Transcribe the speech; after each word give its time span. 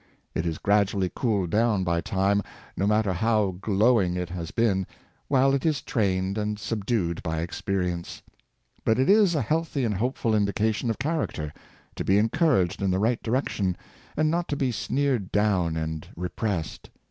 It 0.33 0.47
is 0.47 0.57
gradually 0.57 1.11
cooled 1.15 1.51
down 1.51 1.83
by 1.83 2.01
Time, 2.01 2.41
no 2.75 2.87
matter 2.87 3.13
how 3.13 3.57
glowing 3.61 4.15
it 4.17 4.29
has 4.29 4.49
been, 4.49 4.87
while 5.27 5.53
it 5.53 5.63
is 5.63 5.83
trained 5.83 6.39
and 6.39 6.57
subdued 6.57 7.21
by 7.21 7.41
experience. 7.41 8.23
But 8.83 8.97
it 8.97 9.11
is 9.11 9.35
a 9.35 9.43
healthy 9.43 9.83
and 9.85 9.93
hopeful 9.93 10.33
indication 10.33 10.89
of 10.89 10.97
character— 10.97 11.53
to 11.97 12.03
be 12.03 12.17
encouraged 12.17 12.81
in 12.81 12.91
a 12.91 12.97
right 12.97 13.21
direction, 13.21 13.77
and 14.17 14.31
not 14.31 14.47
to 14.47 14.55
be 14.55 14.71
sneered 14.71 15.31
down 15.31 15.77
and 15.77 16.07
repressed. 16.15 16.89